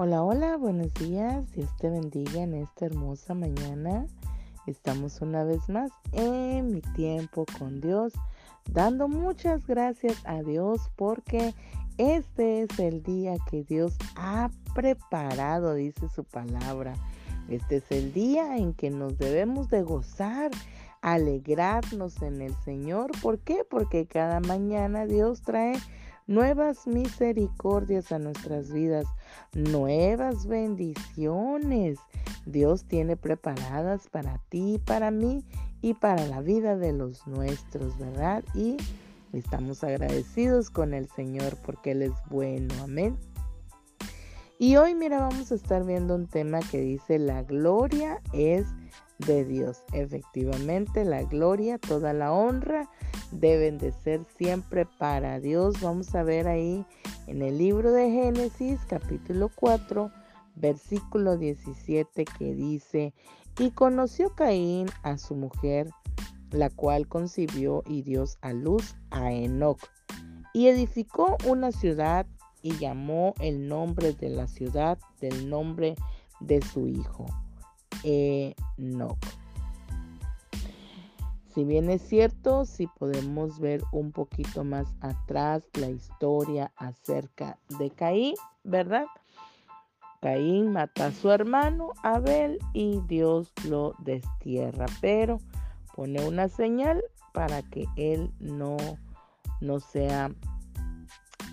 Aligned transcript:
Hola, 0.00 0.22
hola, 0.22 0.56
buenos 0.56 0.94
días. 0.94 1.50
Dios 1.50 1.76
te 1.76 1.90
bendiga 1.90 2.40
en 2.40 2.54
esta 2.54 2.86
hermosa 2.86 3.34
mañana. 3.34 4.06
Estamos 4.64 5.20
una 5.22 5.42
vez 5.42 5.68
más 5.68 5.90
en 6.12 6.70
mi 6.72 6.82
tiempo 6.82 7.44
con 7.58 7.80
Dios, 7.80 8.12
dando 8.70 9.08
muchas 9.08 9.66
gracias 9.66 10.16
a 10.24 10.40
Dios 10.44 10.88
porque 10.94 11.52
este 11.96 12.62
es 12.62 12.78
el 12.78 13.02
día 13.02 13.34
que 13.50 13.64
Dios 13.64 13.96
ha 14.14 14.50
preparado, 14.72 15.74
dice 15.74 16.08
su 16.14 16.22
palabra. 16.22 16.94
Este 17.48 17.78
es 17.78 17.90
el 17.90 18.12
día 18.12 18.56
en 18.56 18.74
que 18.74 18.90
nos 18.90 19.18
debemos 19.18 19.68
de 19.68 19.82
gozar, 19.82 20.52
alegrarnos 21.02 22.22
en 22.22 22.40
el 22.40 22.54
Señor. 22.64 23.10
¿Por 23.20 23.40
qué? 23.40 23.64
Porque 23.68 24.06
cada 24.06 24.38
mañana 24.38 25.06
Dios 25.06 25.42
trae 25.42 25.74
nuevas 26.28 26.86
misericordias 26.86 28.12
a 28.12 28.20
nuestras 28.20 28.70
vidas, 28.70 29.06
nuevas 29.54 30.46
bendiciones. 30.46 31.98
Dios 32.46 32.84
tiene 32.84 33.16
preparadas 33.16 34.08
para 34.08 34.38
ti, 34.48 34.80
para 34.84 35.10
mí 35.10 35.44
y 35.80 35.94
para 35.94 36.24
la 36.26 36.40
vida 36.40 36.76
de 36.76 36.92
los 36.92 37.26
nuestros, 37.26 37.98
¿verdad? 37.98 38.44
Y 38.54 38.76
estamos 39.32 39.82
agradecidos 39.82 40.70
con 40.70 40.94
el 40.94 41.08
Señor 41.08 41.56
porque 41.64 41.92
Él 41.92 42.02
es 42.02 42.12
bueno, 42.30 42.74
amén. 42.82 43.16
Y 44.58 44.76
hoy, 44.76 44.94
mira, 44.94 45.20
vamos 45.20 45.50
a 45.50 45.54
estar 45.54 45.84
viendo 45.84 46.14
un 46.14 46.26
tema 46.26 46.60
que 46.70 46.80
dice, 46.80 47.18
la 47.18 47.42
gloria 47.42 48.20
es 48.32 48.66
de 49.18 49.44
Dios. 49.44 49.82
Efectivamente, 49.92 51.04
la 51.04 51.22
gloria, 51.22 51.78
toda 51.78 52.12
la 52.12 52.32
honra 52.32 52.90
deben 53.30 53.78
de 53.78 53.92
ser 53.92 54.24
siempre 54.36 54.86
para 54.98 55.40
Dios. 55.40 55.80
Vamos 55.80 56.14
a 56.14 56.22
ver 56.22 56.48
ahí 56.48 56.84
en 57.26 57.42
el 57.42 57.58
libro 57.58 57.92
de 57.92 58.10
Génesis 58.10 58.80
capítulo 58.88 59.50
4 59.54 60.10
versículo 60.60 61.36
17 61.36 62.24
que 62.24 62.54
dice, 62.54 63.14
y 63.58 63.70
conoció 63.70 64.34
Caín 64.34 64.88
a 65.02 65.18
su 65.18 65.34
mujer, 65.34 65.90
la 66.50 66.70
cual 66.70 67.08
concibió 67.08 67.82
y 67.86 68.02
dio 68.02 68.24
a 68.40 68.52
luz 68.52 68.96
a 69.10 69.32
Enoch, 69.32 69.80
y 70.54 70.68
edificó 70.68 71.36
una 71.46 71.72
ciudad 71.72 72.26
y 72.62 72.76
llamó 72.78 73.34
el 73.40 73.68
nombre 73.68 74.12
de 74.12 74.30
la 74.30 74.48
ciudad 74.48 74.98
del 75.20 75.48
nombre 75.48 75.94
de 76.40 76.62
su 76.62 76.88
hijo, 76.88 77.26
Enoch. 78.02 79.37
Si 81.58 81.64
bien 81.64 81.90
es 81.90 82.02
cierto, 82.02 82.64
si 82.66 82.86
podemos 82.86 83.58
ver 83.58 83.82
un 83.90 84.12
poquito 84.12 84.62
más 84.62 84.94
atrás 85.00 85.64
la 85.74 85.90
historia 85.90 86.70
acerca 86.76 87.58
de 87.80 87.90
Caín, 87.90 88.36
¿verdad? 88.62 89.06
Caín 90.20 90.70
mata 90.70 91.06
a 91.06 91.10
su 91.10 91.32
hermano 91.32 91.94
Abel 92.04 92.60
y 92.74 93.00
Dios 93.08 93.52
lo 93.68 93.96
destierra, 93.98 94.86
pero 95.00 95.40
pone 95.96 96.24
una 96.24 96.48
señal 96.48 97.02
para 97.34 97.62
que 97.62 97.86
él 97.96 98.30
no, 98.38 98.76
no 99.60 99.80
sea, 99.80 100.30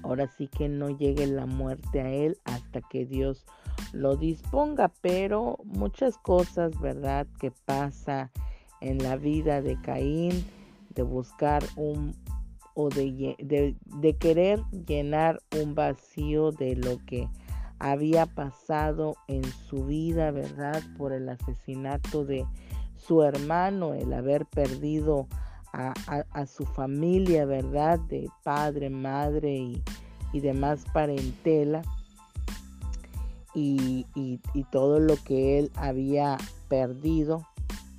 ahora 0.04 0.30
sí 0.38 0.48
que 0.50 0.70
no 0.70 0.92
llegue 0.92 1.26
la 1.26 1.48
muerte 1.48 2.02
a 2.02 2.12
él 2.12 2.38
hasta 2.44 2.80
que 2.82 3.08
Dios 3.08 3.44
lo 3.92 4.16
disponga, 4.18 4.92
pero 5.02 5.58
muchas 5.64 6.20
cosas, 6.20 6.80
¿verdad? 6.80 7.26
Que 7.40 7.50
pasa 7.50 8.30
en 8.86 9.00
la 9.00 9.18
vida 9.18 9.62
de 9.62 9.80
Caín, 9.82 10.46
de 10.94 11.02
buscar 11.02 11.64
un 11.76 12.16
o 12.76 12.90
de, 12.90 13.36
de, 13.40 14.18
querer 14.18 14.62
llenar 14.86 15.40
un 15.62 15.76
vacío 15.76 16.52
de 16.52 16.76
lo 16.76 16.98
que 17.06 17.30
había 17.80 18.26
pasado 18.26 19.16
en 19.30 19.46
su 19.46 19.86
vida, 19.86 20.32
¿verdad? 20.32 20.84
Por 20.98 21.14
el 21.14 21.30
asesinato 21.30 22.26
de 22.26 22.46
su 22.98 23.24
hermano, 23.24 23.94
el 23.94 24.12
haber 24.12 24.46
perdido 24.46 25.28
a, 25.72 26.46
su 26.46 26.66
familia, 26.66 27.46
¿verdad? 27.46 27.98
De 28.10 28.30
padre, 28.44 28.90
madre 28.90 29.56
y, 29.56 29.84
y 30.34 30.40
demás 30.42 30.86
parentela. 30.94 31.82
Y, 33.54 34.06
y 34.16 34.64
todo 34.66 35.00
lo 35.00 35.16
que 35.24 35.60
él 35.60 35.72
había 35.76 36.38
perdido 36.68 37.48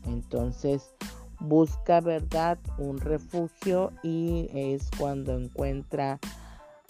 entonces 0.06 0.94
busca, 1.40 2.00
¿verdad? 2.00 2.58
Un 2.78 2.98
refugio 2.98 3.92
y 4.02 4.48
es 4.52 4.88
cuando 4.98 5.38
encuentra 5.38 6.18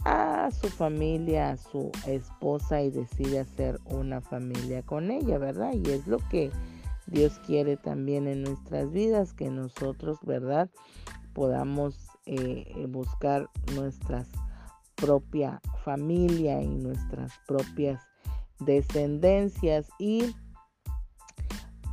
a 0.05 0.51
su 0.53 0.69
familia, 0.69 1.51
a 1.51 1.57
su 1.57 1.91
esposa 2.07 2.83
y 2.83 2.91
decide 2.91 3.41
hacer 3.41 3.81
una 3.87 4.21
familia 4.21 4.83
con 4.83 5.11
ella, 5.11 5.39
¿verdad? 5.39 5.73
Y 5.73 5.91
es 5.91 6.07
lo 6.07 6.19
que 6.29 6.51
Dios 7.07 7.41
quiere 7.45 7.77
también 7.77 8.29
en 8.29 8.43
nuestras 8.43 8.93
vidas, 8.93 9.33
que 9.33 9.51
nosotros, 9.51 10.19
¿verdad? 10.23 10.71
Podamos 11.33 11.97
eh, 12.27 12.87
buscar 12.89 13.49
nuestra 13.75 14.25
propia 14.95 15.61
familia 15.85 16.63
y 16.63 16.69
nuestras 16.69 17.33
propias 17.47 18.01
descendencias 18.61 19.89
y 19.99 20.35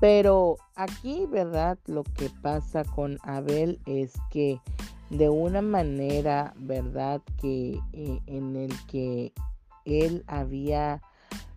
pero 0.04 0.58
aquí, 0.76 1.26
¿verdad? 1.32 1.80
Lo 1.86 2.04
que 2.04 2.30
pasa 2.42 2.84
con 2.84 3.20
Abel 3.24 3.80
es 3.86 4.12
que 4.32 4.60
de 5.10 5.30
una 5.30 5.62
manera, 5.62 6.54
¿verdad? 6.58 7.22
Que 7.40 7.80
eh, 7.94 8.20
en 8.28 8.58
el 8.58 8.74
que 8.88 9.32
él 9.86 10.26
había 10.28 11.02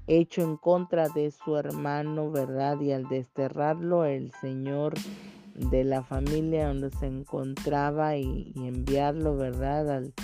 hecho 0.07 0.43
en 0.43 0.57
contra 0.59 1.09
de 1.09 1.33
su 1.33 1.57
hermano, 1.57 2.31
¿verdad? 2.31 2.81
Y 2.81 2.93
al 2.93 3.09
desterrarlo, 3.09 4.05
el 4.05 4.31
Señor 4.41 4.95
de 5.57 5.83
la 5.83 6.05
familia 6.05 6.69
donde 6.69 6.91
se 6.91 7.07
encontraba 7.07 8.17
y, 8.17 8.53
enviarlo, 8.55 9.37
¿verdad? 9.37 9.91
Al, 9.91 10.15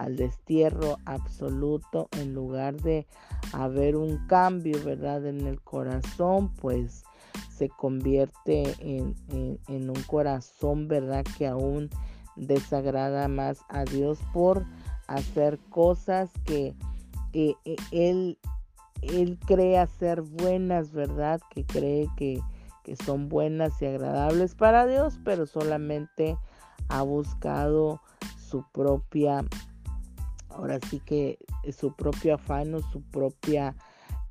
al, 0.00 0.16
destierro 0.16 0.98
absoluto, 1.04 2.08
en 2.18 2.34
lugar 2.34 2.80
de 2.80 3.06
haber 3.52 3.96
un 3.96 4.26
cambio, 4.26 4.82
¿verdad? 4.84 5.26
En 5.26 5.46
el 5.46 5.60
corazón, 5.60 6.52
pues 6.54 7.04
se 7.54 7.68
convierte 7.68 8.74
en, 8.80 9.14
un 9.68 10.02
corazón, 10.06 10.88
¿verdad? 10.88 11.24
Que 11.36 11.46
aún 11.46 11.90
desagrada 12.36 13.28
más 13.28 13.60
a 13.68 13.84
Dios 13.84 14.18
por 14.32 14.64
hacer 15.06 15.58
cosas 15.68 16.30
que 16.44 16.74
eh, 17.32 17.54
él, 17.90 18.38
él 19.02 19.38
cree 19.46 19.86
ser 19.86 20.22
buenas, 20.22 20.92
¿verdad? 20.92 21.40
Que 21.50 21.64
cree 21.64 22.08
que, 22.16 22.40
que 22.84 22.96
son 22.96 23.28
buenas 23.28 23.80
y 23.82 23.86
agradables 23.86 24.54
para 24.54 24.86
Dios, 24.86 25.20
pero 25.24 25.46
solamente 25.46 26.36
ha 26.88 27.02
buscado 27.02 28.00
su 28.50 28.64
propia, 28.72 29.44
ahora 30.50 30.78
sí 30.88 31.00
que 31.00 31.38
su 31.76 31.92
propio 31.92 32.34
afán 32.34 32.74
o 32.74 32.80
su 32.90 33.02
propia 33.02 33.74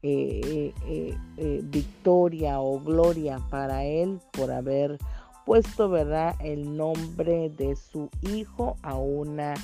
eh, 0.02 0.74
eh, 0.88 1.18
eh, 1.36 1.62
victoria 1.62 2.62
o 2.62 2.80
gloria 2.80 3.38
para 3.50 3.84
él 3.84 4.22
por 4.32 4.50
haber 4.50 4.98
puesto, 5.46 5.90
¿verdad?, 5.90 6.36
el 6.40 6.78
nombre 6.78 7.50
de 7.50 7.76
su 7.76 8.10
hijo 8.22 8.78
a 8.82 8.96
una 8.96 9.56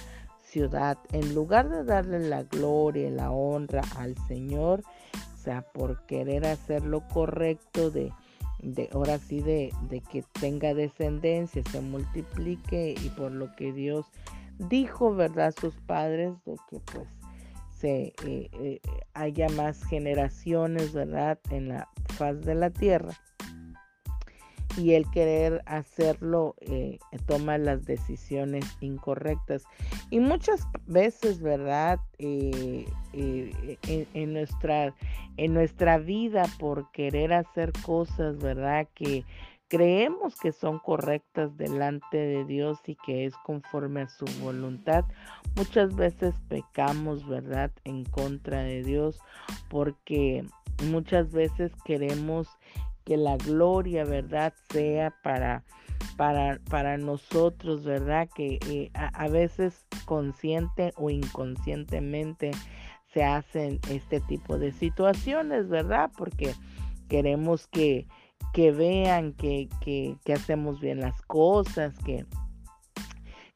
ciudad. 0.41 0.97
En 1.13 1.33
lugar 1.33 1.69
de 1.69 1.85
darle 1.85 2.19
la 2.19 2.43
gloria 2.43 3.07
y 3.07 3.11
la 3.11 3.31
honra 3.31 3.81
al 3.97 4.15
Señor, 4.27 4.81
o 5.13 5.37
sea, 5.37 5.61
por 5.61 6.05
querer 6.05 6.45
hacer 6.45 6.83
lo 6.83 7.07
correcto 7.07 7.89
de, 7.89 8.11
de 8.59 8.89
ahora 8.91 9.19
sí, 9.19 9.39
de, 9.41 9.71
de 9.89 10.01
que 10.01 10.23
tenga 10.39 10.73
descendencia, 10.73 11.63
se 11.71 11.79
multiplique 11.79 12.95
y 13.01 13.09
por 13.09 13.31
lo 13.31 13.55
que 13.55 13.71
Dios 13.71 14.05
dijo, 14.57 15.13
¿verdad?, 15.13 15.53
sus 15.59 15.75
padres, 15.81 16.33
de 16.45 16.55
que 16.69 16.79
pues 16.91 17.07
se 17.79 18.13
eh, 18.25 18.49
eh, 18.53 18.79
haya 19.13 19.49
más 19.49 19.83
generaciones, 19.83 20.93
¿verdad?, 20.93 21.39
en 21.49 21.69
la 21.69 21.87
faz 22.17 22.41
de 22.41 22.55
la 22.55 22.69
tierra. 22.69 23.13
Y 24.77 24.93
el 24.93 25.09
querer 25.09 25.61
hacerlo 25.67 26.55
eh, 26.59 26.99
toma 27.27 27.57
las 27.57 27.85
decisiones 27.85 28.65
incorrectas. 28.81 29.63
Y 30.09 30.19
muchas 30.19 30.67
veces, 30.85 31.39
¿verdad? 31.41 31.99
en, 32.19 32.85
nuestra, 34.33 34.93
en 35.37 35.53
nuestra 35.53 35.97
vida, 35.97 36.43
por 36.59 36.91
querer 36.91 37.31
hacer 37.31 37.71
cosas, 37.85 38.37
¿verdad? 38.37 38.85
Que 38.95 39.23
creemos 39.67 40.35
que 40.35 40.51
son 40.51 40.79
correctas 40.79 41.57
delante 41.57 42.17
de 42.17 42.45
Dios 42.45 42.79
y 42.85 42.95
que 42.95 43.25
es 43.25 43.35
conforme 43.37 44.01
a 44.01 44.09
su 44.09 44.25
voluntad, 44.41 45.05
muchas 45.55 45.95
veces 45.95 46.35
pecamos, 46.47 47.27
¿verdad?, 47.27 47.71
en 47.83 48.03
contra 48.05 48.59
de 48.63 48.83
Dios 48.83 49.19
porque 49.69 50.45
muchas 50.89 51.31
veces 51.31 51.71
queremos 51.83 52.47
que 53.03 53.17
la 53.17 53.37
gloria, 53.37 54.03
¿verdad?, 54.03 54.53
sea 54.69 55.13
para, 55.23 55.63
para, 56.17 56.59
para 56.69 56.97
nosotros, 56.97 57.83
¿verdad? 57.83 58.27
Que 58.35 58.59
eh, 58.67 58.91
a, 58.93 59.07
a 59.07 59.27
veces 59.27 59.85
consciente 60.05 60.93
o 60.95 61.09
inconscientemente 61.09 62.51
se 63.13 63.23
hacen 63.23 63.79
este 63.89 64.19
tipo 64.21 64.57
de 64.57 64.71
situaciones, 64.71 65.69
¿verdad? 65.69 66.11
Porque 66.17 66.53
queremos 67.07 67.67
que, 67.67 68.07
que 68.53 68.71
vean 68.71 69.33
que, 69.33 69.69
que, 69.81 70.33
hacemos 70.33 70.79
bien 70.79 70.99
las 70.99 71.21
cosas, 71.23 71.97
que, 72.05 72.25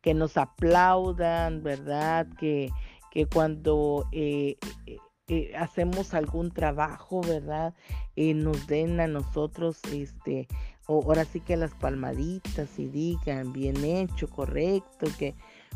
que 0.01 0.13
nos 0.13 0.37
aplaudan, 0.37 1.63
¿verdad? 1.63 2.27
Que, 2.39 2.69
que 3.11 3.25
cuando 3.25 4.07
eh, 4.11 4.57
eh, 4.85 4.97
eh, 5.27 5.51
hacemos 5.57 6.13
algún 6.13 6.51
trabajo, 6.51 7.21
¿verdad? 7.21 7.73
nos 8.15 8.67
den 8.67 8.99
a 8.99 9.07
nosotros, 9.07 9.79
este, 9.93 10.49
ahora 10.87 11.23
sí 11.23 11.39
que 11.39 11.55
las 11.55 11.73
palmaditas 11.73 12.77
y 12.77 12.87
digan 12.87 13.53
bien 13.53 13.85
hecho, 13.85 14.29
correcto, 14.29 15.07
que 15.17 15.35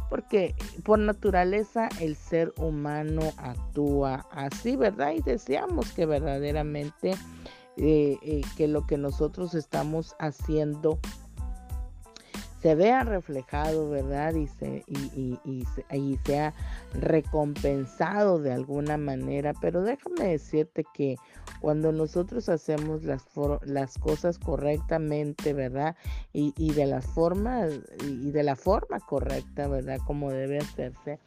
porque 0.09 0.53
por 0.83 0.99
naturaleza 0.99 1.89
el 1.99 2.15
ser 2.15 2.53
humano 2.57 3.21
actúa 3.37 4.27
así, 4.31 4.75
¿verdad? 4.75 5.13
Y 5.13 5.21
deseamos 5.21 5.91
que 5.93 6.05
verdaderamente 6.05 7.15
que 7.75 8.67
lo 8.67 8.85
que 8.85 8.97
nosotros 8.97 9.55
estamos 9.55 10.15
haciendo 10.19 10.99
se 12.63 12.75
vea 12.75 13.03
reflejado, 13.03 13.89
¿verdad? 13.89 14.33
Y, 14.35 14.47
se, 14.47 14.85
y, 14.87 15.37
y, 15.43 15.65
y, 15.91 16.17
sea 16.25 16.53
recompensado 16.93 18.39
de 18.39 18.53
alguna 18.53 18.95
manera. 18.95 19.53
Pero 19.59 19.83
déjame 19.83 20.29
decirte 20.29 20.85
que 20.93 21.17
cuando 21.59 21.91
nosotros 21.91 22.47
hacemos 22.47 23.03
las, 23.03 23.25
las 23.65 23.97
cosas 23.97 24.39
correctamente, 24.39 25.51
¿verdad? 25.51 25.97
Y, 26.31 26.71
de 26.71 26.85
las 26.85 27.05
formas, 27.05 27.73
y 28.07 28.31
de 28.31 28.43
la 28.43 28.55
forma 28.55 29.01
correcta, 29.01 29.67
¿verdad? 29.67 29.99
Como 30.07 30.31
debe 30.31 30.59
hacerse. 30.59 31.19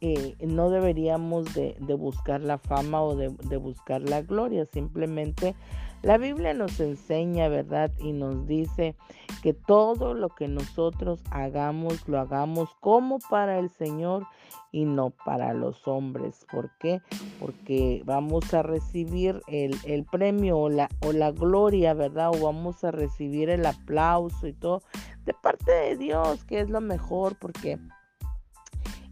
Eh, 0.00 0.36
no 0.46 0.70
deberíamos 0.70 1.52
de, 1.54 1.76
buscar 1.98 2.40
la 2.40 2.58
fama 2.58 3.02
o 3.02 3.16
de, 3.16 3.56
buscar 3.56 4.00
la 4.02 4.22
gloria, 4.22 4.64
simplemente 4.66 5.56
la 6.02 6.18
Biblia 6.18 6.54
nos 6.54 6.78
enseña, 6.78 7.48
¿verdad? 7.48 7.90
Y 7.98 8.12
nos 8.12 8.46
dice 8.46 8.94
que 9.42 9.54
todo 9.54 10.14
lo 10.14 10.28
que 10.28 10.46
nosotros 10.46 11.20
hagamos, 11.32 12.06
lo 12.06 12.20
hagamos 12.20 12.70
como 12.78 13.18
para 13.18 13.58
el 13.58 13.70
Señor 13.70 14.24
y 14.70 14.84
no 14.84 15.10
para 15.10 15.52
los 15.54 15.88
hombres. 15.88 16.46
¿Por 16.52 16.70
qué? 16.78 17.00
Porque 17.40 18.02
vamos 18.04 18.54
a 18.54 18.62
recibir 18.62 19.42
el, 19.48 20.04
premio 20.04 20.58
o 20.58 20.68
la, 20.68 20.88
o 21.04 21.12
la 21.12 21.32
gloria, 21.32 21.94
¿verdad? 21.94 22.28
O 22.28 22.44
vamos 22.44 22.84
a 22.84 22.92
recibir 22.92 23.50
el 23.50 23.66
aplauso 23.66 24.46
y 24.46 24.52
todo 24.52 24.82
de 25.24 25.34
parte 25.34 25.72
de 25.72 25.96
Dios, 25.96 26.44
que 26.44 26.60
es 26.60 26.70
lo 26.70 26.80
mejor, 26.80 27.36
porque 27.38 27.78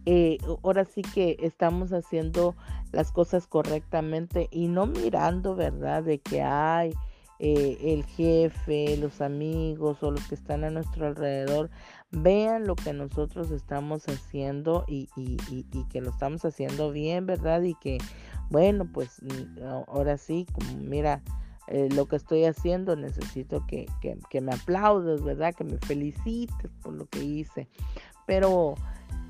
eh, 0.07 0.39
ahora 0.63 0.85
sí 0.85 1.03
que 1.03 1.37
estamos 1.41 1.93
haciendo 1.93 2.55
las 2.93 3.11
cosas 3.11 3.49
correctamente 3.49 4.49
y 4.53 4.69
no 4.69 4.87
mirando, 4.87 5.57
¿verdad? 5.57 6.05
De 6.05 6.21
que 6.21 6.43
hay 6.43 6.95
eh, 7.41 7.77
el 7.83 8.05
jefe, 8.05 8.97
los 8.97 9.21
amigos 9.21 10.03
o 10.03 10.13
los 10.13 10.27
que 10.29 10.37
están 10.37 10.65
a 10.65 10.71
nuestro 10.71 11.09
alrededor 11.09 11.71
vean 12.11 12.67
lo 12.67 12.77
que 12.77 12.93
nosotros 12.93 13.51
estamos 13.51 14.05
haciendo 14.09 14.85
y, 14.87 15.09
que 15.91 16.01
lo 16.01 16.11
estamos 16.11 16.45
haciendo 16.45 16.93
bien, 16.93 17.27
¿verdad? 17.27 17.63
Y 17.63 17.75
que, 17.75 17.99
bueno, 18.49 18.87
pues 18.91 19.21
mm, 19.23 19.65
ahora 19.89 20.17
sí, 20.17 20.47
como 20.53 20.79
mira, 20.79 21.21
eh, 21.67 21.89
lo 21.93 22.07
que 22.07 22.15
estoy 22.15 22.45
haciendo, 22.45 22.95
necesito 22.95 23.67
que, 23.67 23.87
que, 24.01 24.17
que, 24.31 24.41
me 24.41 24.55
aplaudes, 24.55 25.23
¿verdad? 25.23 25.53
Que 25.53 25.65
me 25.65 25.79
felicites 25.79 26.71
por 26.81 26.95
lo 26.95 27.07
que 27.07 27.25
hice. 27.25 27.69
Pero 28.25 28.77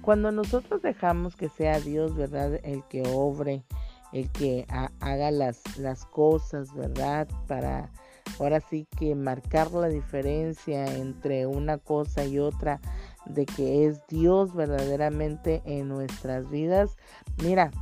cuando 0.06 0.30
nosotros 0.30 0.82
dejamos 0.82 1.34
que 1.34 1.48
sea 1.48 1.80
Dios, 1.80 2.14
¿verdad? 2.14 2.60
El 2.62 2.84
que 2.84 3.02
obre, 3.08 3.64
el 4.12 4.30
que 4.30 4.64
haga 5.00 5.32
las, 5.32 5.76
las 5.78 6.06
cosas, 6.06 6.72
¿verdad? 6.72 7.26
Para 7.48 7.90
ahora 8.38 8.60
sí 8.60 8.86
que 8.96 9.16
marcar 9.16 9.72
la 9.72 9.88
diferencia 9.88 10.86
entre 10.96 11.48
una 11.48 11.78
cosa 11.78 12.24
y 12.24 12.38
otra, 12.38 12.80
de 13.24 13.46
que 13.46 13.86
es 13.86 14.06
Dios 14.06 14.54
verdaderamente 14.54 15.60
en 15.64 15.88
nuestras 15.88 16.48
vidas. 16.50 16.96
Mira, 17.42 17.72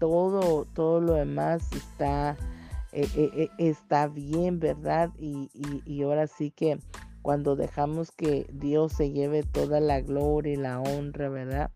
todo, 0.00 0.64
todo 0.74 1.00
lo 1.00 1.12
demás 1.12 1.70
está, 1.72 2.36
eh, 2.90 3.08
eh, 3.14 3.30
eh, 3.36 3.48
está 3.58 4.08
bien, 4.08 4.58
¿verdad? 4.58 5.10
Y, 5.16 5.48
y 5.86 6.02
ahora 6.02 6.26
sí 6.26 6.50
que 6.50 6.80
cuando 7.22 7.56
dejamos 7.56 8.10
que 8.10 8.46
Dios 8.52 8.92
se 8.92 9.10
lleve 9.10 9.42
toda 9.42 9.80
la 9.80 10.00
gloria 10.00 10.52
y 10.52 10.56
la 10.56 10.80
honra, 10.80 11.28
¿verdad? 11.28 11.70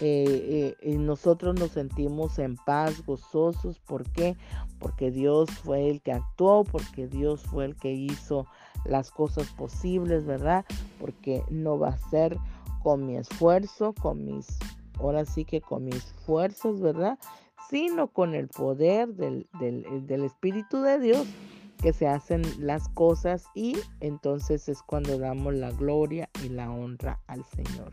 Eh, 0.00 0.74
eh, 0.80 0.90
y 0.90 0.96
nosotros 0.96 1.58
nos 1.58 1.72
sentimos 1.72 2.38
en 2.38 2.56
paz, 2.56 3.04
gozosos. 3.04 3.80
¿Por 3.80 4.08
qué? 4.12 4.36
Porque 4.78 5.10
Dios 5.10 5.50
fue 5.50 5.90
el 5.90 6.00
que 6.00 6.12
actuó, 6.12 6.64
porque 6.64 7.08
Dios 7.08 7.42
fue 7.42 7.64
el 7.64 7.76
que 7.76 7.92
hizo 7.92 8.46
las 8.84 9.10
cosas 9.10 9.48
posibles, 9.48 10.24
¿verdad? 10.24 10.64
Porque 11.00 11.42
no 11.50 11.78
va 11.78 11.88
a 11.88 12.10
ser 12.10 12.38
con 12.82 13.06
mi 13.06 13.16
esfuerzo, 13.16 13.92
con 13.92 14.24
mis, 14.24 14.46
ahora 14.98 15.24
sí 15.24 15.44
que 15.44 15.60
con 15.60 15.84
mis 15.84 16.04
fuerzas, 16.26 16.80
¿verdad? 16.80 17.18
Sino 17.68 18.08
con 18.08 18.34
el 18.34 18.48
poder 18.48 19.08
del, 19.14 19.48
del, 19.58 20.06
del 20.06 20.24
Espíritu 20.24 20.80
de 20.80 21.00
Dios 21.00 21.26
que 21.80 21.92
se 21.92 22.08
hacen 22.08 22.42
las 22.58 22.88
cosas 22.88 23.44
y 23.54 23.76
entonces 24.00 24.68
es 24.68 24.82
cuando 24.82 25.18
damos 25.18 25.54
la 25.54 25.70
gloria 25.70 26.28
y 26.44 26.48
la 26.48 26.70
honra 26.70 27.20
al 27.26 27.44
Señor. 27.44 27.92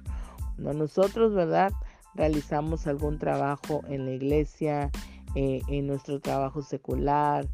Cuando 0.58 0.74
nosotros, 0.74 1.34
¿verdad? 1.34 1.72
Realizamos 2.16 2.88
algún 2.88 3.20
trabajo 3.20 3.82
en 3.88 4.06
la 4.06 4.12
iglesia, 4.12 4.92
eh, 5.36 5.62
en 5.68 5.88
nuestro 5.88 6.20
trabajo 6.20 6.62
secular, 6.62 7.48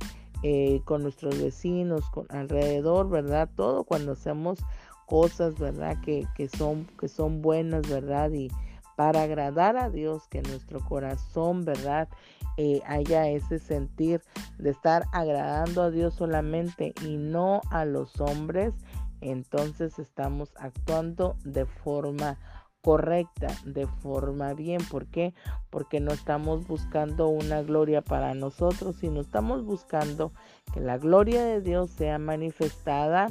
eh, 0.43 0.81
con 0.85 1.03
nuestros 1.03 1.41
vecinos, 1.41 2.09
con 2.09 2.25
alrededor, 2.29 3.09
¿verdad? 3.09 3.49
Todo 3.55 3.83
cuando 3.83 4.13
hacemos 4.13 4.59
cosas, 5.05 5.59
¿verdad? 5.59 5.99
Que, 6.01 6.25
que, 6.35 6.47
son, 6.47 6.87
que 6.99 7.07
son 7.07 7.41
buenas, 7.41 7.89
¿verdad? 7.89 8.31
Y 8.31 8.49
para 8.95 9.23
agradar 9.23 9.77
a 9.77 9.89
Dios, 9.89 10.27
que 10.27 10.41
nuestro 10.41 10.79
corazón, 10.79 11.65
¿verdad? 11.65 12.09
Eh, 12.57 12.81
haya 12.85 13.27
ese 13.27 13.59
sentir 13.59 14.21
de 14.57 14.71
estar 14.71 15.05
agradando 15.13 15.81
a 15.83 15.91
Dios 15.91 16.13
solamente 16.15 16.93
y 17.05 17.17
no 17.17 17.61
a 17.69 17.85
los 17.85 18.19
hombres, 18.19 18.73
entonces 19.21 19.99
estamos 19.99 20.51
actuando 20.57 21.37
de 21.43 21.65
forma 21.65 22.37
correcta, 22.81 23.47
de 23.63 23.87
forma 23.87 24.53
bien. 24.53 24.81
¿Por 24.89 25.05
qué? 25.05 25.33
Porque 25.69 25.99
no 25.99 26.11
estamos 26.11 26.67
buscando 26.67 27.27
una 27.27 27.61
gloria 27.61 28.01
para 28.01 28.33
nosotros, 28.33 28.97
sino 28.97 29.21
estamos 29.21 29.63
buscando 29.63 30.31
que 30.73 30.79
la 30.79 30.97
gloria 30.97 31.45
de 31.45 31.61
Dios 31.61 31.91
sea 31.91 32.17
manifestada 32.17 33.27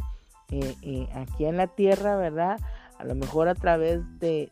eh, 0.50 0.75
eh, 0.83 1.09
aquí 1.14 1.45
en 1.45 1.57
la 1.57 1.69
tierra, 1.69 2.17
¿verdad? 2.17 2.59
A 3.00 3.04
lo 3.04 3.14
mejor 3.14 3.49
a 3.49 3.54
través 3.54 4.02
de, 4.19 4.50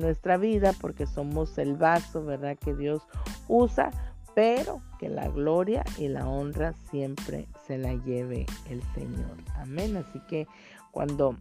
nuestra 0.00 0.36
vida, 0.36 0.72
porque 0.80 1.04
somos 1.04 1.58
el 1.58 1.74
vaso, 1.74 2.24
¿verdad? 2.24 2.56
Que 2.56 2.74
Dios 2.74 3.02
usa, 3.48 3.90
pero 4.36 4.80
que 5.00 5.08
la 5.08 5.26
gloria 5.28 5.82
y 5.98 6.06
la 6.06 6.28
honra 6.28 6.74
siempre 6.92 7.48
se 7.66 7.78
la 7.78 7.94
lleve 7.94 8.46
el 8.70 8.80
Señor. 8.94 9.36
Amén. 9.56 9.96
Así 9.96 10.20
que 10.28 10.46
cuando, 10.92 11.36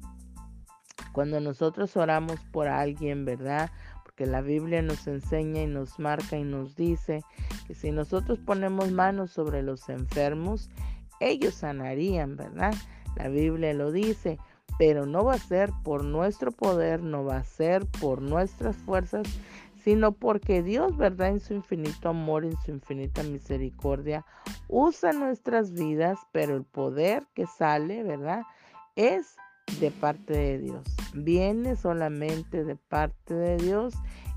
cuando 1.11 1.39
nosotros 1.39 1.95
oramos 1.95 2.39
por 2.51 2.67
alguien, 2.67 3.23
¿verdad? 3.23 3.69
Porque 4.03 4.25
la 4.25 4.41
Biblia 4.41 4.81
nos 4.81 5.05
enseña 5.05 5.61
y 5.61 5.67
nos 5.67 5.99
marca 5.99 6.37
y 6.37 6.43
nos 6.43 6.75
dice 6.75 7.21
que 7.67 7.75
si 7.75 7.91
nosotros 7.91 8.39
ponemos 8.39 8.91
manos 8.91 9.29
sobre 9.29 9.61
los 9.61 9.89
enfermos, 9.89 10.71
ellos 11.19 11.53
sanarían, 11.53 12.35
¿verdad? 12.35 12.73
La 13.15 13.27
Biblia 13.27 13.75
lo 13.75 13.91
dice 13.91 14.39
pero 14.81 15.05
no 15.05 15.23
va 15.23 15.35
a 15.35 15.37
ser 15.37 15.71
por 15.83 16.03
nuestro 16.03 16.51
poder, 16.51 17.03
no 17.03 17.23
va 17.23 17.37
a 17.37 17.43
ser 17.43 17.85
por 17.85 18.19
nuestras 18.19 18.75
fuerzas, 18.77 19.27
sino 19.83 20.11
porque 20.11 20.63
Dios, 20.63 20.97
¿verdad? 20.97 21.27
En 21.27 21.39
su 21.39 21.53
infinito 21.53 22.09
amor, 22.09 22.45
en 22.45 22.59
su 22.65 22.71
infinita 22.71 23.21
misericordia, 23.21 24.25
usa 24.67 25.13
nuestras 25.13 25.73
vidas, 25.73 26.17
pero 26.31 26.55
el 26.55 26.63
poder 26.63 27.27
que 27.35 27.45
sale, 27.45 28.01
¿verdad? 28.01 28.41
Es 28.95 29.35
de 29.79 29.91
parte 29.91 30.33
de 30.33 30.57
Dios. 30.57 30.83
Viene 31.13 31.75
solamente 31.75 32.63
de 32.63 32.75
parte 32.75 33.35
de 33.35 33.57
Dios 33.57 33.93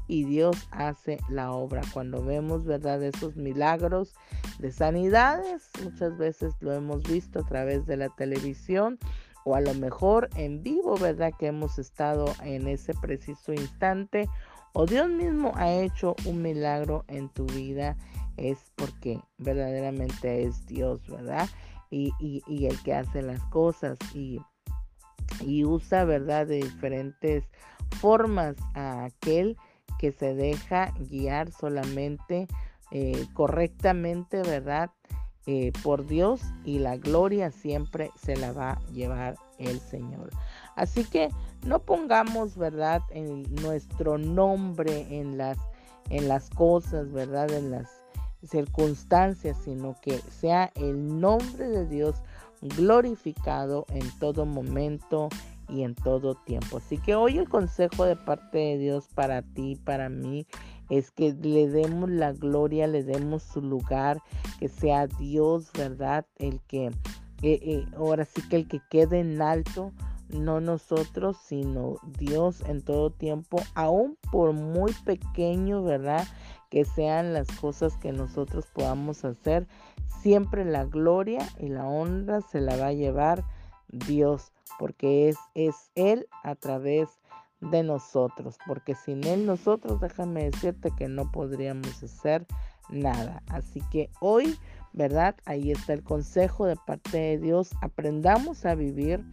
y 0.08 0.24
Dios 0.24 0.68
hace 0.72 1.20
la 1.30 1.52
obra. 1.52 1.80
Cuando 1.94 2.22
vemos, 2.22 2.66
¿verdad? 2.66 3.02
Esos 3.02 3.34
milagros 3.36 4.12
de 4.58 4.72
sanidades, 4.72 5.70
muchas 5.82 6.18
veces 6.18 6.52
lo 6.60 6.74
hemos 6.74 7.02
visto 7.04 7.38
a 7.38 7.46
través 7.46 7.86
de 7.86 7.96
la 7.96 8.10
televisión 8.10 8.98
o 9.44 9.54
a 9.54 9.60
lo 9.60 9.74
mejor 9.74 10.28
en 10.36 10.62
vivo, 10.62 10.96
¿verdad? 10.96 11.32
Que 11.38 11.48
hemos 11.48 11.78
estado 11.78 12.26
en 12.42 12.66
ese 12.68 12.94
preciso 12.94 13.52
instante 13.52 14.28
o 14.76 14.86
Dios 14.86 15.08
mismo 15.08 15.52
ha 15.54 15.72
hecho 15.72 16.16
un 16.24 16.42
milagro 16.42 17.04
en 17.06 17.28
tu 17.28 17.46
vida, 17.46 17.96
es 18.36 18.72
porque 18.74 19.20
verdaderamente 19.38 20.42
es 20.42 20.66
Dios, 20.66 21.06
¿verdad? 21.08 21.48
Y, 21.90 22.12
y, 22.18 22.66
el 22.66 22.82
que 22.82 22.92
hace 22.92 23.22
las 23.22 23.40
cosas 23.44 23.96
y, 24.12 24.40
y 25.40 25.64
usa, 25.64 26.04
¿verdad? 26.04 26.48
De 26.48 26.56
diferentes 26.56 27.44
formas 28.00 28.56
a 28.74 29.04
aquel 29.04 29.56
que 30.00 30.10
se 30.10 30.34
deja 30.34 30.92
guiar 31.08 31.52
solamente 31.52 32.48
eh, 32.90 33.26
correctamente, 33.32 34.42
¿verdad? 34.42 34.90
Eh, 35.46 35.72
por 35.82 36.06
Dios 36.06 36.40
y 36.64 36.78
la 36.78 36.96
gloria 36.96 37.50
siempre 37.50 38.10
se 38.16 38.34
la 38.34 38.52
va 38.52 38.70
a 38.70 38.80
llevar 38.92 39.36
el 39.58 39.78
Señor. 39.78 40.30
Así 40.74 41.04
que 41.04 41.28
no 41.66 41.80
pongamos, 41.80 42.56
¿verdad?, 42.56 43.02
en 43.10 43.42
nuestro 43.56 44.16
nombre 44.16 45.06
en 45.10 45.36
las, 45.36 45.58
en 46.08 46.28
las 46.28 46.48
cosas, 46.48 47.12
¿verdad?, 47.12 47.50
en 47.50 47.70
las 47.70 47.90
circunstancias, 48.42 49.58
sino 49.62 50.00
que 50.00 50.18
sea 50.30 50.72
el 50.76 51.20
nombre 51.20 51.68
de 51.68 51.86
Dios 51.86 52.16
glorificado 52.62 53.84
en 53.90 54.10
todo 54.18 54.46
momento 54.46 55.28
y 55.74 55.82
en 55.82 55.94
todo 55.94 56.34
tiempo. 56.34 56.78
Así 56.78 56.98
que 56.98 57.14
hoy 57.14 57.38
el 57.38 57.48
consejo 57.48 58.04
de 58.04 58.16
parte 58.16 58.58
de 58.58 58.78
Dios 58.78 59.08
para 59.14 59.42
ti, 59.42 59.76
para 59.84 60.08
mí, 60.08 60.46
es 60.90 61.10
que 61.10 61.32
le 61.32 61.68
demos 61.68 62.10
la 62.10 62.32
gloria, 62.32 62.86
le 62.86 63.02
demos 63.02 63.42
su 63.42 63.60
lugar, 63.60 64.22
que 64.60 64.68
sea 64.68 65.06
Dios, 65.06 65.70
¿verdad? 65.72 66.26
El 66.36 66.60
que, 66.60 66.86
eh, 66.86 66.92
eh, 67.42 67.86
ahora 67.96 68.24
sí 68.24 68.42
que 68.48 68.56
el 68.56 68.68
que 68.68 68.80
quede 68.90 69.20
en 69.20 69.42
alto, 69.42 69.92
no 70.28 70.60
nosotros, 70.60 71.36
sino 71.44 71.96
Dios 72.18 72.62
en 72.66 72.82
todo 72.82 73.10
tiempo, 73.10 73.60
aún 73.74 74.16
por 74.30 74.52
muy 74.52 74.92
pequeño, 75.04 75.82
¿verdad? 75.82 76.26
Que 76.70 76.84
sean 76.84 77.32
las 77.32 77.48
cosas 77.60 77.96
que 77.96 78.12
nosotros 78.12 78.66
podamos 78.72 79.24
hacer, 79.24 79.66
siempre 80.22 80.64
la 80.64 80.84
gloria 80.84 81.46
y 81.58 81.68
la 81.68 81.86
honra 81.86 82.40
se 82.40 82.60
la 82.60 82.76
va 82.76 82.88
a 82.88 82.92
llevar 82.92 83.44
Dios, 83.88 84.52
porque 84.78 85.28
es, 85.28 85.36
es 85.54 85.90
Él 85.94 86.26
a 86.42 86.54
través 86.54 87.08
de 87.60 87.82
nosotros, 87.82 88.56
porque 88.66 88.94
sin 88.94 89.24
Él 89.24 89.46
nosotros, 89.46 90.00
déjame 90.00 90.50
decirte 90.50 90.90
que 90.96 91.08
no 91.08 91.30
podríamos 91.30 92.02
hacer 92.02 92.46
nada. 92.90 93.42
Así 93.48 93.80
que 93.90 94.10
hoy, 94.20 94.58
¿verdad? 94.92 95.36
Ahí 95.44 95.70
está 95.70 95.92
el 95.92 96.02
consejo 96.02 96.66
de 96.66 96.76
parte 96.76 97.16
de 97.16 97.38
Dios. 97.38 97.70
Aprendamos 97.80 98.64
a 98.66 98.74
vivir 98.74 99.24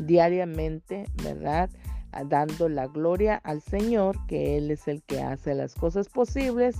diariamente, 0.00 1.06
¿verdad? 1.22 1.70
Dando 2.26 2.68
la 2.68 2.86
gloria 2.86 3.36
al 3.36 3.60
Señor, 3.60 4.16
que 4.26 4.56
Él 4.56 4.70
es 4.70 4.88
el 4.88 5.02
que 5.02 5.22
hace 5.22 5.54
las 5.54 5.74
cosas 5.74 6.08
posibles 6.08 6.76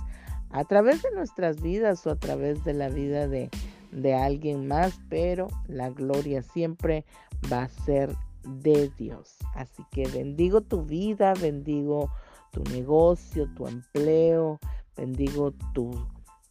a 0.49 0.63
través 0.63 1.01
de 1.03 1.11
nuestras 1.11 1.61
vidas 1.61 2.05
o 2.07 2.11
a 2.11 2.15
través 2.15 2.63
de 2.63 2.73
la 2.73 2.89
vida 2.89 3.27
de, 3.27 3.49
de 3.91 4.13
alguien 4.13 4.67
más, 4.67 4.99
pero 5.09 5.47
la 5.67 5.89
gloria 5.89 6.41
siempre 6.41 7.05
va 7.51 7.63
a 7.63 7.69
ser 7.69 8.15
de 8.43 8.89
Dios. 8.97 9.37
Así 9.55 9.83
que 9.91 10.07
bendigo 10.07 10.61
tu 10.61 10.83
vida, 10.83 11.33
bendigo 11.33 12.09
tu 12.51 12.63
negocio, 12.71 13.47
tu 13.55 13.67
empleo, 13.67 14.59
bendigo 14.95 15.53
tu, 15.73 15.91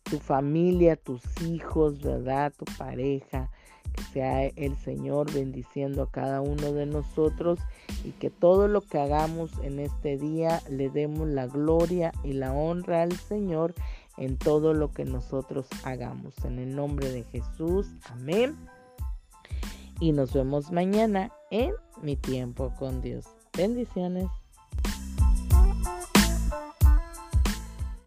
tu 0.04 0.18
familia, 0.18 0.96
tus 0.96 1.22
hijos, 1.42 2.00
¿verdad? 2.00 2.52
Tu 2.56 2.64
pareja. 2.78 3.50
Que 3.94 4.02
sea 4.12 4.44
el 4.44 4.76
Señor 4.76 5.32
bendiciendo 5.32 6.02
a 6.02 6.10
cada 6.10 6.42
uno 6.42 6.72
de 6.72 6.84
nosotros 6.84 7.58
y 8.04 8.10
que 8.10 8.28
todo 8.28 8.68
lo 8.68 8.82
que 8.82 8.98
hagamos 8.98 9.52
en 9.62 9.78
este 9.78 10.18
día 10.18 10.60
le 10.68 10.90
demos 10.90 11.26
la 11.28 11.46
gloria 11.46 12.12
y 12.22 12.34
la 12.34 12.52
honra 12.52 13.02
al 13.02 13.12
Señor 13.12 13.74
en 14.16 14.36
todo 14.36 14.74
lo 14.74 14.92
que 14.92 15.04
nosotros 15.04 15.66
hagamos. 15.84 16.34
En 16.44 16.58
el 16.58 16.74
nombre 16.74 17.10
de 17.10 17.24
Jesús, 17.24 17.86
amén. 18.10 18.56
Y 20.00 20.12
nos 20.12 20.32
vemos 20.32 20.70
mañana 20.70 21.32
en 21.50 21.72
mi 22.02 22.16
tiempo 22.16 22.72
con 22.78 23.00
Dios. 23.00 23.26
Bendiciones. 23.56 24.28